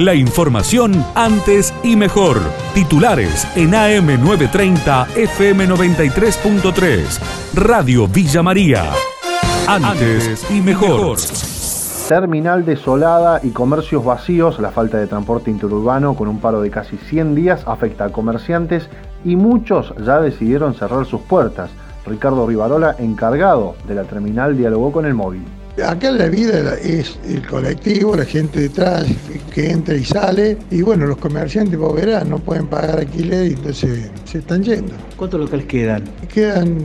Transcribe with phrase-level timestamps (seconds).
[0.00, 2.38] La información antes y mejor.
[2.72, 7.20] Titulares en AM930 FM93.3.
[7.52, 8.90] Radio Villa María.
[9.68, 11.18] Antes y mejor.
[12.08, 16.96] Terminal desolada y comercios vacíos, la falta de transporte interurbano con un paro de casi
[16.96, 18.88] 100 días afecta a comerciantes
[19.22, 21.70] y muchos ya decidieron cerrar sus puertas.
[22.06, 25.44] Ricardo Rivarola, encargado de la terminal, dialogó con el móvil.
[25.84, 29.06] Acá la vida es el colectivo, la gente detrás
[29.54, 30.58] que entra y sale.
[30.70, 34.92] Y bueno, los comerciantes, vos verás, no pueden pagar alquiler y entonces se están yendo.
[35.16, 36.04] ¿Cuántos locales quedan?
[36.32, 36.76] Quedan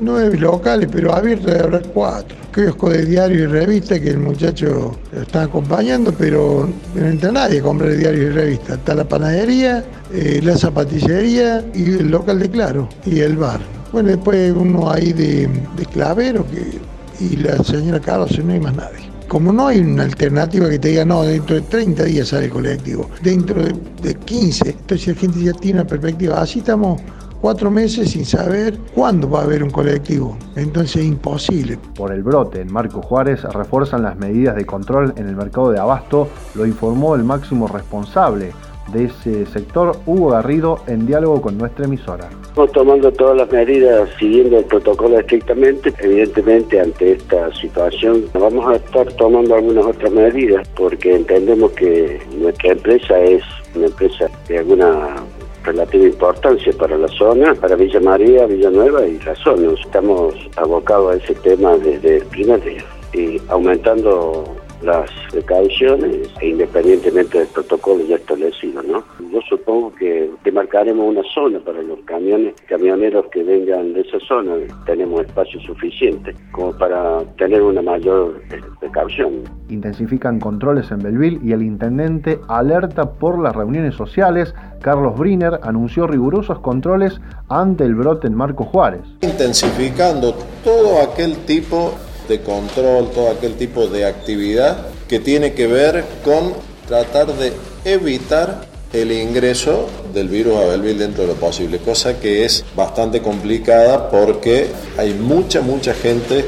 [0.00, 2.36] nueve locales, pero abiertos de haber cuatro.
[2.52, 7.62] Kiosco de diario y revista que el muchacho está acompañando, pero no entra nadie a
[7.62, 8.74] comprar diario y revista.
[8.74, 13.60] Está la panadería, eh, la zapatillería y el local de Claro y el bar.
[13.92, 16.78] Bueno, después uno ahí de, de clavero que
[17.20, 19.10] y la señora Carlos, no hay más nadie.
[19.28, 22.50] Como no hay una alternativa que te diga, no, dentro de 30 días sale el
[22.52, 26.40] colectivo, dentro de, 15, entonces la gente ya tiene una perspectiva.
[26.40, 27.00] Así estamos
[27.40, 30.36] cuatro meses sin saber cuándo va a haber un colectivo.
[30.54, 31.78] Entonces es imposible.
[31.96, 35.80] Por el brote en Marco Juárez refuerzan las medidas de control en el mercado de
[35.80, 38.52] abasto, lo informó el máximo responsable
[38.92, 42.28] de ese sector, Hugo Garrido, en diálogo con nuestra emisora.
[42.42, 45.92] Estamos tomando todas las medidas siguiendo el protocolo estrictamente.
[45.98, 52.72] Evidentemente, ante esta situación, vamos a estar tomando algunas otras medidas porque entendemos que nuestra
[52.72, 53.42] empresa es
[53.74, 55.16] una empresa de alguna
[55.64, 59.72] relativa importancia para la zona, para Villa María, Villanueva y la zona.
[59.72, 64.44] Estamos abocados a ese tema desde el primer día y aumentando
[64.82, 69.02] las precauciones e independientemente del protocolo ya establecido, ¿no?
[69.32, 74.54] Yo supongo que demarcaremos una zona para los camiones, camioneros que vengan de esa zona,
[74.84, 79.44] tenemos espacio suficiente como para tener una mayor eh, precaución.
[79.68, 84.54] Intensifican controles en Belville y el intendente alerta por las reuniones sociales.
[84.80, 89.02] Carlos Briner anunció rigurosos controles ante el brote en Marco Juárez.
[89.22, 91.94] Intensificando todo aquel tipo
[92.28, 96.54] de control, todo aquel tipo de actividad que tiene que ver con
[96.86, 97.52] tratar de
[97.84, 103.20] evitar el ingreso del virus a Belville dentro de lo posible, cosa que es bastante
[103.20, 106.44] complicada porque hay mucha, mucha gente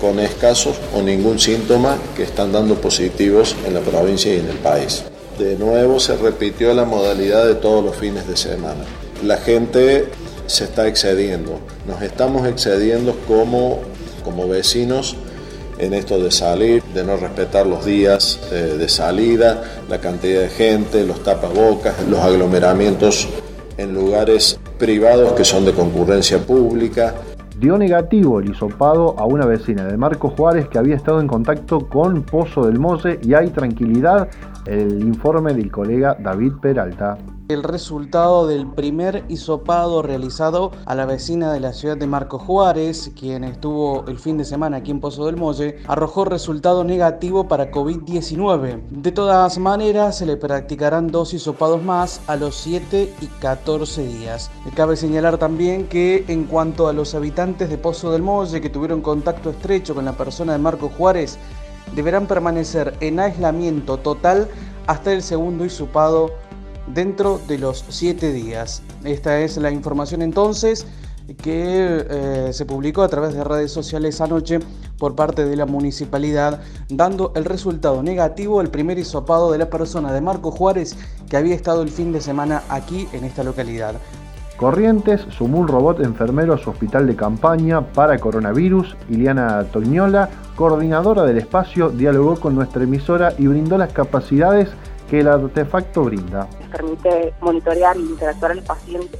[0.00, 4.56] con escasos o ningún síntoma que están dando positivos en la provincia y en el
[4.56, 5.04] país.
[5.38, 8.84] De nuevo se repitió la modalidad de todos los fines de semana.
[9.24, 10.06] La gente
[10.46, 13.80] se está excediendo, nos estamos excediendo como
[14.22, 15.16] como vecinos
[15.78, 20.48] en esto de salir, de no respetar los días eh, de salida, la cantidad de
[20.48, 23.28] gente, los tapabocas, los aglomeramientos
[23.76, 27.14] en lugares privados que son de concurrencia pública.
[27.58, 31.88] Dio negativo el hisopado a una vecina de Marco Juárez que había estado en contacto
[31.88, 34.28] con Pozo del Mose y hay tranquilidad.
[34.66, 37.18] El informe del colega David Peralta
[37.52, 43.12] el resultado del primer hisopado realizado a la vecina de la ciudad de Marco Juárez,
[43.18, 47.70] quien estuvo el fin de semana aquí en Pozo del Molle, arrojó resultado negativo para
[47.70, 48.88] COVID-19.
[48.88, 54.50] De todas maneras, se le practicarán dos hisopados más a los 7 y 14 días.
[54.74, 59.02] Cabe señalar también que en cuanto a los habitantes de Pozo del Molle que tuvieron
[59.02, 61.38] contacto estrecho con la persona de Marco Juárez,
[61.94, 64.48] deberán permanecer en aislamiento total
[64.86, 66.30] hasta el segundo hisopado
[66.86, 68.82] dentro de los siete días.
[69.04, 70.86] Esta es la información entonces
[71.42, 74.60] que eh, se publicó a través de redes sociales anoche
[74.98, 80.12] por parte de la municipalidad, dando el resultado negativo el primer hisopado de la persona
[80.12, 80.96] de Marco Juárez
[81.28, 83.94] que había estado el fin de semana aquí en esta localidad.
[84.56, 88.96] Corrientes sumó un robot enfermero a su hospital de campaña para coronavirus.
[89.08, 94.68] Iliana Toñola, coordinadora del espacio, dialogó con nuestra emisora y brindó las capacidades
[95.12, 96.48] que el artefacto brinda.
[96.70, 98.56] Permite monitorear e interactuar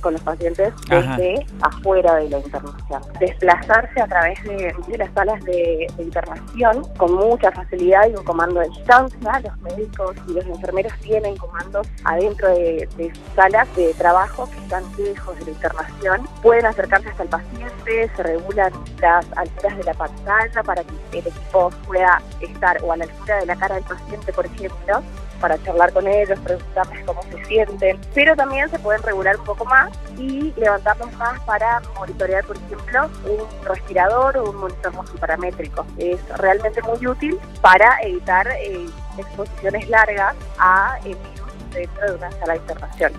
[0.00, 3.02] con los pacientes desde afuera de la internación.
[3.20, 8.70] Desplazarse a través de, las salas de, internación con mucha facilidad y un comando de
[8.70, 9.42] distancia.
[9.44, 15.38] Los médicos y los enfermeros tienen comandos adentro de, salas de trabajo que están lejos
[15.40, 16.26] de la internación.
[16.40, 21.26] Pueden acercarse hasta el paciente, se regulan las alturas de la pantalla para que el
[21.26, 25.02] equipo pueda estar o a la altura de la cara del paciente, por ejemplo,
[25.42, 29.64] para charlar con ellos, preguntarles cómo se sienten, pero también se pueden regular un poco
[29.64, 35.84] más y levantarlos más para monitorear, por ejemplo, un respirador o un monitor multiparamétrico.
[35.98, 38.86] Es realmente muy útil para evitar eh,
[39.18, 43.12] exposiciones largas a el virus dentro de una sala de internación.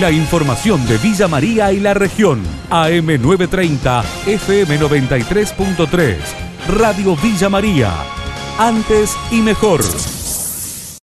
[0.00, 2.44] La información de Villa María y la región.
[2.68, 6.18] AM930, FM93.3.
[6.68, 8.17] Radio Villa María
[8.58, 9.82] antes y mejor.